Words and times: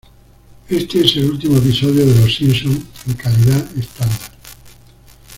Este 0.67 1.05
es 1.05 1.15
el 1.17 1.29
último 1.29 1.57
episodio 1.57 2.03
de 2.07 2.19
Los 2.21 2.35
Simpsons 2.35 2.81
en 3.05 3.13
calidad 3.13 3.77
estándar. 3.77 4.31